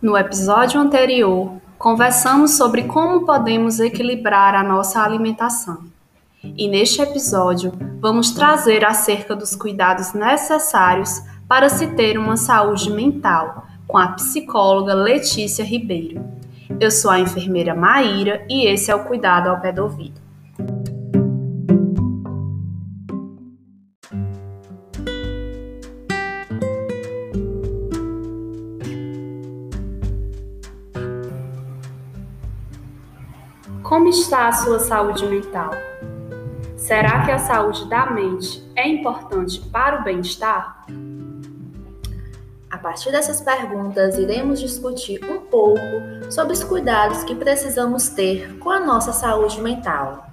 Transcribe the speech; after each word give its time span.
No 0.00 0.14
episódio 0.14 0.78
anterior, 0.78 1.52
conversamos 1.78 2.50
sobre 2.50 2.84
como 2.84 3.24
podemos 3.24 3.80
equilibrar 3.80 4.54
a 4.54 4.62
nossa 4.62 5.02
alimentação. 5.02 5.84
E 6.44 6.68
neste 6.68 7.00
episódio, 7.00 7.72
vamos 7.98 8.30
trazer 8.32 8.84
acerca 8.84 9.34
dos 9.34 9.56
cuidados 9.56 10.12
necessários 10.12 11.22
para 11.48 11.70
se 11.70 11.86
ter 11.94 12.18
uma 12.18 12.36
saúde 12.36 12.90
mental, 12.90 13.66
com 13.88 13.96
a 13.96 14.08
psicóloga 14.08 14.92
Letícia 14.92 15.64
Ribeiro. 15.64 16.22
Eu 16.78 16.90
sou 16.90 17.10
a 17.10 17.18
enfermeira 17.18 17.74
Maíra 17.74 18.44
e 18.50 18.66
esse 18.66 18.90
é 18.90 18.94
o 18.94 19.04
Cuidado 19.04 19.48
ao 19.48 19.60
Pé 19.62 19.72
do 19.72 19.82
Ouvido. 19.82 20.25
Como 33.96 34.10
está 34.10 34.48
a 34.48 34.52
sua 34.52 34.78
saúde 34.78 35.24
mental? 35.24 35.70
Será 36.76 37.24
que 37.24 37.30
a 37.30 37.38
saúde 37.38 37.88
da 37.88 38.10
mente 38.10 38.62
é 38.76 38.86
importante 38.86 39.58
para 39.72 40.02
o 40.02 40.04
bem-estar? 40.04 40.84
A 42.70 42.76
partir 42.76 43.10
dessas 43.10 43.40
perguntas, 43.40 44.18
iremos 44.18 44.60
discutir 44.60 45.24
um 45.24 45.40
pouco 45.46 45.80
sobre 46.28 46.52
os 46.52 46.62
cuidados 46.62 47.24
que 47.24 47.34
precisamos 47.34 48.10
ter 48.10 48.58
com 48.58 48.68
a 48.68 48.80
nossa 48.80 49.14
saúde 49.14 49.62
mental. 49.62 50.26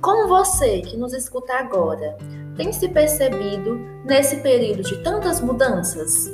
Como 0.00 0.28
você 0.28 0.80
que 0.80 0.96
nos 0.96 1.12
escuta 1.12 1.54
agora 1.54 2.16
tem 2.56 2.72
se 2.72 2.88
percebido 2.88 3.80
nesse 4.04 4.36
período 4.36 4.84
de 4.84 5.02
tantas 5.02 5.40
mudanças? 5.40 6.30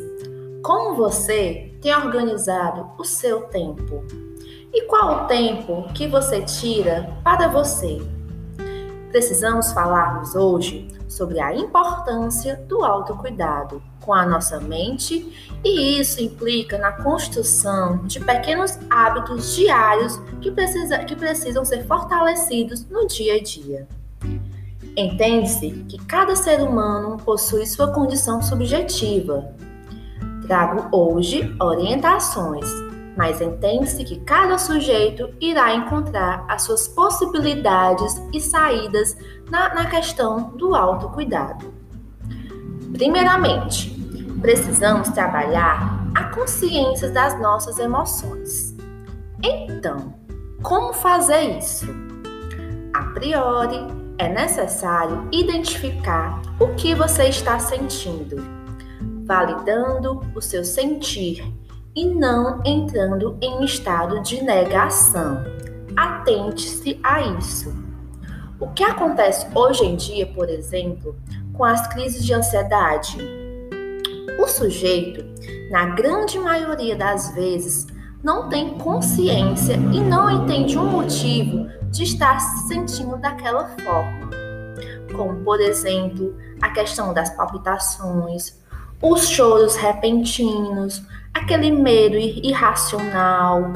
Como 0.62 0.96
você 0.96 1.74
tem 1.80 1.94
organizado 1.94 2.90
o 2.98 3.04
seu 3.06 3.44
tempo? 3.44 4.04
E 4.72 4.86
qual 4.86 5.24
o 5.24 5.26
tempo 5.26 5.86
que 5.92 6.06
você 6.06 6.40
tira 6.40 7.14
para 7.22 7.46
você? 7.48 8.00
Precisamos 9.10 9.70
falarmos 9.70 10.34
hoje 10.34 10.88
sobre 11.06 11.38
a 11.40 11.54
importância 11.54 12.56
do 12.66 12.82
autocuidado 12.82 13.82
com 14.00 14.14
a 14.14 14.24
nossa 14.24 14.58
mente, 14.58 15.30
e 15.62 16.00
isso 16.00 16.22
implica 16.22 16.78
na 16.78 16.92
construção 16.92 17.98
de 18.06 18.18
pequenos 18.18 18.78
hábitos 18.88 19.54
diários 19.54 20.16
que, 20.40 20.50
precisa, 20.50 20.98
que 21.00 21.14
precisam 21.14 21.66
ser 21.66 21.86
fortalecidos 21.86 22.88
no 22.88 23.06
dia 23.06 23.34
a 23.34 23.42
dia. 23.42 23.86
Entende-se 24.96 25.70
que 25.86 25.98
cada 26.06 26.34
ser 26.34 26.62
humano 26.62 27.18
possui 27.18 27.66
sua 27.66 27.92
condição 27.92 28.40
subjetiva. 28.40 29.54
Trago 30.46 30.88
hoje 30.96 31.54
orientações 31.60 32.91
mas 33.16 33.40
entende-se 33.40 34.04
que 34.04 34.20
cada 34.20 34.58
sujeito 34.58 35.28
irá 35.40 35.74
encontrar 35.74 36.44
as 36.48 36.62
suas 36.62 36.88
possibilidades 36.88 38.20
e 38.32 38.40
saídas 38.40 39.16
na, 39.50 39.74
na 39.74 39.86
questão 39.86 40.50
do 40.56 40.74
autocuidado. 40.74 41.72
Primeiramente, 42.92 43.90
precisamos 44.40 45.08
trabalhar 45.10 46.02
a 46.14 46.24
consciência 46.24 47.10
das 47.10 47.38
nossas 47.40 47.78
emoções. 47.78 48.74
Então, 49.42 50.14
como 50.62 50.92
fazer 50.92 51.58
isso? 51.58 51.86
A 52.94 53.04
priori, 53.14 54.02
é 54.18 54.28
necessário 54.28 55.26
identificar 55.32 56.40
o 56.60 56.68
que 56.74 56.94
você 56.94 57.24
está 57.24 57.58
sentindo, 57.58 58.36
validando 59.24 60.20
o 60.34 60.40
seu 60.40 60.64
sentir 60.64 61.42
e 61.94 62.06
não 62.06 62.60
entrando 62.64 63.36
em 63.40 63.64
estado 63.64 64.22
de 64.22 64.42
negação. 64.42 65.42
Atente-se 65.96 66.98
a 67.02 67.20
isso. 67.20 67.74
O 68.58 68.68
que 68.68 68.82
acontece 68.82 69.46
hoje 69.54 69.84
em 69.84 69.96
dia, 69.96 70.26
por 70.26 70.48
exemplo, 70.48 71.16
com 71.52 71.64
as 71.64 71.86
crises 71.88 72.24
de 72.24 72.32
ansiedade? 72.32 73.18
O 74.38 74.46
sujeito, 74.46 75.24
na 75.70 75.86
grande 75.86 76.38
maioria 76.38 76.96
das 76.96 77.34
vezes, 77.34 77.86
não 78.22 78.48
tem 78.48 78.78
consciência 78.78 79.74
e 79.74 80.00
não 80.00 80.30
entende 80.30 80.78
o 80.78 80.84
motivo 80.84 81.66
de 81.90 82.04
estar 82.04 82.38
se 82.38 82.68
sentindo 82.68 83.16
daquela 83.16 83.68
forma. 83.84 84.30
Como, 85.14 85.40
por 85.44 85.60
exemplo, 85.60 86.34
a 86.60 86.70
questão 86.70 87.12
das 87.12 87.30
palpitações, 87.36 88.58
os 89.02 89.28
choros 89.28 89.74
repentinos, 89.74 91.02
aquele 91.32 91.70
medo 91.70 92.16
irracional, 92.16 93.72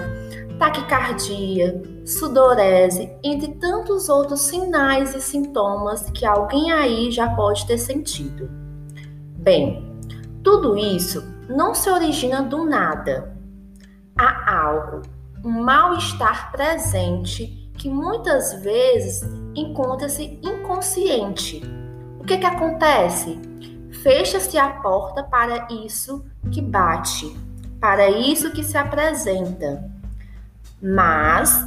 taquicardia, 0.59 1.83
sudorese, 2.05 3.11
entre 3.23 3.55
tantos 3.55 4.09
outros 4.09 4.41
sinais 4.43 5.15
e 5.15 5.21
sintomas 5.21 6.09
que 6.11 6.25
alguém 6.25 6.73
aí 6.73 7.11
já 7.11 7.29
pode 7.31 7.67
ter 7.67 7.79
sentido. 7.79 8.49
Bem, 9.39 9.85
tudo 10.43 10.77
isso 10.77 11.25
não 11.49 11.75
se 11.75 11.91
origina 11.91 12.43
do 12.43 12.65
nada. 12.65 13.37
Há 14.19 14.59
algo, 14.61 15.03
um 15.45 15.63
mal-estar 15.63 16.51
presente 16.53 17.71
que 17.77 17.89
muitas 17.89 18.55
vezes 18.63 19.23
encontra-se 19.55 20.41
inconsciente. 20.43 21.63
O 22.19 22.25
que, 22.25 22.39
que 22.39 22.47
acontece? 22.47 23.39
Fecha-se 24.03 24.59
a 24.59 24.69
porta 24.69 25.23
para 25.23 25.69
isso 25.71 26.25
que 26.51 26.61
bate, 26.63 27.37
para 27.87 28.11
isso 28.11 28.51
que 28.51 28.65
se 28.65 28.77
apresenta. 28.77 29.89
Mas 30.83 31.65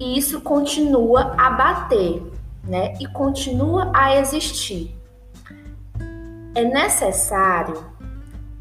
isso 0.00 0.40
continua 0.40 1.34
a 1.36 1.50
bater, 1.50 2.22
né? 2.64 2.94
E 2.98 3.06
continua 3.06 3.92
a 3.94 4.16
existir. 4.16 4.96
É 6.54 6.64
necessário 6.64 7.84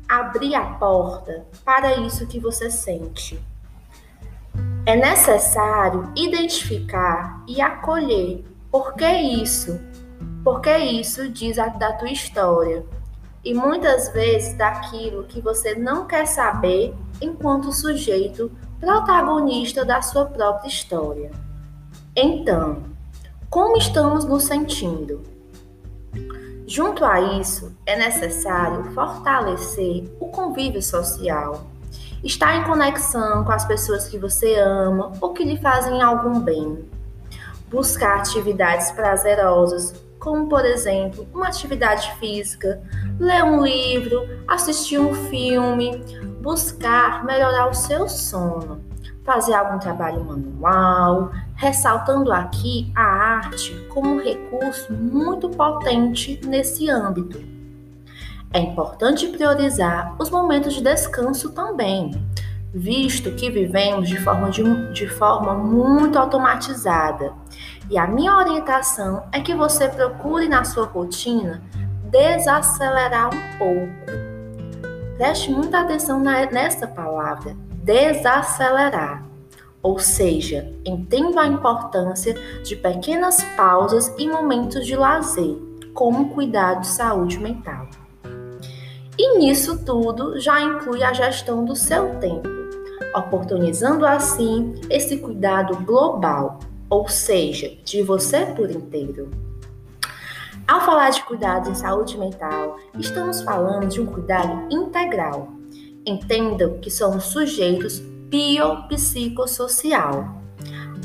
abrir 0.06 0.54
a 0.54 0.66
porta 0.66 1.46
para 1.64 1.96
isso 1.96 2.28
que 2.28 2.42
você 2.42 2.70
sente. 2.70 3.40
É 4.86 4.98
necessário 4.98 6.12
identificar 6.14 7.42
e 7.48 7.62
acolher 7.62 8.44
por 8.70 8.96
que 8.96 9.10
isso, 9.10 9.80
porque 10.44 10.76
isso 10.76 11.30
diz 11.30 11.58
a, 11.58 11.70
da 11.70 11.94
tua 11.94 12.12
história 12.12 12.86
e 13.46 13.54
muitas 13.54 14.10
vezes 14.10 14.58
daquilo 14.58 15.24
que 15.26 15.40
você 15.40 15.76
não 15.76 16.08
quer 16.08 16.26
saber 16.26 16.96
enquanto 17.22 17.72
sujeito 17.72 18.52
protagonista 18.80 19.86
da 19.86 20.02
sua 20.02 20.26
própria 20.26 20.68
história. 20.68 21.32
Então, 22.16 22.84
como 23.50 23.78
estamos 23.78 24.26
nos 24.26 24.46
sentindo? 24.46 25.22
Junto 26.68 27.06
a 27.06 27.40
isso, 27.40 27.78
é 27.86 27.96
necessário 27.96 28.92
fortalecer 28.92 30.12
o 30.20 30.28
convívio 30.30 30.82
social, 30.82 31.68
estar 32.24 32.56
em 32.58 32.64
conexão 32.64 33.44
com 33.44 33.52
as 33.52 33.66
pessoas 33.66 34.08
que 34.08 34.18
você 34.18 34.56
ama 34.56 35.12
ou 35.22 35.32
que 35.34 35.44
lhe 35.44 35.58
fazem 35.58 36.02
algum 36.02 36.40
bem, 36.40 36.90
buscar 37.70 38.18
atividades 38.18 38.92
prazerosas 38.92 39.94
como 40.26 40.50
por 40.50 40.66
exemplo 40.66 41.28
uma 41.32 41.50
atividade 41.50 42.12
física, 42.16 42.82
ler 43.20 43.44
um 43.44 43.64
livro, 43.64 44.28
assistir 44.48 44.98
um 44.98 45.14
filme, 45.14 46.04
buscar 46.42 47.24
melhorar 47.24 47.70
o 47.70 47.76
seu 47.76 48.10
sono, 48.10 48.84
fazer 49.24 49.54
algum 49.54 49.78
trabalho 49.78 50.26
manual, 50.26 51.32
ressaltando 51.54 52.34
aqui 52.34 52.92
a 52.96 53.04
arte 53.04 53.72
como 53.88 54.16
um 54.16 54.20
recurso 54.20 54.92
muito 54.92 55.48
potente 55.48 56.42
nesse 56.44 56.90
âmbito. 56.90 57.40
É 58.52 58.60
importante 58.60 59.28
priorizar 59.28 60.16
os 60.18 60.32
momentos 60.32 60.74
de 60.74 60.82
descanso 60.82 61.52
também, 61.52 62.12
visto 62.74 63.32
que 63.34 63.52
vivemos 63.52 64.10
de 64.10 64.18
forma, 64.18 64.50
de, 64.50 64.64
de 64.92 65.08
forma 65.08 65.54
muito 65.54 66.18
automatizada. 66.18 67.32
E 67.90 67.98
a 67.98 68.08
minha 68.08 68.36
orientação 68.36 69.24
é 69.32 69.40
que 69.40 69.54
você 69.54 69.88
procure 69.88 70.48
na 70.50 70.64
sua 70.64 70.86
rotina 70.86 71.62
desacelerar 72.10 73.30
um 73.34 73.58
pouco. 73.58 74.26
Preste 75.18 75.52
muita 75.52 75.82
atenção 75.82 76.20
nessa 76.20 76.88
palavra, 76.88 77.56
desacelerar. 77.84 79.24
Ou 79.84 80.00
seja, 80.00 80.74
entendo 80.84 81.40
a 81.40 81.46
importância 81.46 82.34
de 82.64 82.76
pequenas 82.76 83.44
pausas 83.56 84.12
e 84.18 84.28
momentos 84.28 84.86
de 84.86 84.96
lazer, 84.96 85.56
como 85.94 86.30
cuidar 86.30 86.76
de 86.76 86.88
saúde 86.88 87.40
mental. 87.40 87.88
E 89.18 89.38
nisso 89.38 89.86
tudo 89.86 90.40
já 90.40 90.60
inclui 90.60 91.04
a 91.04 91.14
gestão 91.14 91.64
do 91.64 91.76
seu 91.76 92.16
tempo 92.16 92.56
oportunizando 93.16 94.06
assim 94.06 94.76
esse 94.90 95.18
cuidado 95.18 95.78
global, 95.86 96.60
ou 96.90 97.08
seja, 97.08 97.78
de 97.84 98.02
você 98.02 98.46
por 98.46 98.70
inteiro. 98.70 99.30
Ao 100.68 100.82
falar 100.82 101.12
de 101.12 101.24
cuidado 101.24 101.70
em 101.70 101.76
saúde 101.76 102.18
mental, 102.18 102.78
estamos 102.98 103.42
falando 103.42 103.88
de 103.88 104.02
um 104.02 104.06
cuidado 104.06 104.68
integral, 104.72 105.56
Entendam 106.06 106.78
que 106.80 106.92
somos 106.92 107.24
sujeitos 107.26 108.00
biopsicossocial. 108.30 110.36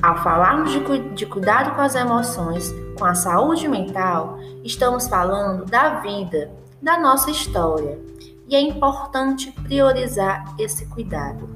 Ao 0.02 0.22
falarmos 0.22 0.72
de, 0.72 0.80
de 1.14 1.24
cuidado 1.24 1.74
com 1.74 1.80
as 1.80 1.94
emoções, 1.94 2.70
com 2.98 3.06
a 3.06 3.14
saúde 3.14 3.66
mental, 3.66 4.38
estamos 4.62 5.08
falando 5.08 5.64
da 5.64 6.00
vida, 6.00 6.50
da 6.82 6.98
nossa 6.98 7.30
história, 7.30 7.98
e 8.46 8.54
é 8.54 8.60
importante 8.60 9.50
priorizar 9.52 10.54
esse 10.58 10.84
cuidado. 10.86 11.48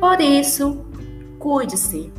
Por 0.00 0.18
isso, 0.20 0.86
cuide-se, 1.38 2.10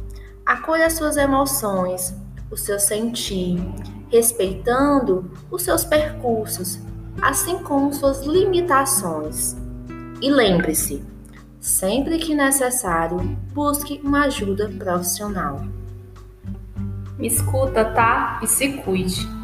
acolha 0.50 0.90
suas 0.90 1.16
emoções, 1.16 2.12
o 2.50 2.57
seu 2.57 2.80
sentir, 2.80 3.62
respeitando 4.10 5.30
os 5.51 5.62
seus 5.62 5.86
percursos, 5.86 6.80
assim 7.22 7.60
como 7.60 7.94
suas 7.94 8.25
limitações. 8.25 9.56
E 10.19 10.31
lembre-se, 10.31 11.04
sempre 11.60 12.18
que 12.18 12.34
necessário, 12.34 13.19
busque 13.54 14.01
uma 14.04 14.24
ajuda 14.25 14.68
profissional. 14.69 15.62
Me 17.19 17.28
escuta, 17.28 17.86
tá? 17.86 18.40
E 18.42 18.48
se 18.48 18.69
cuide. 18.78 19.38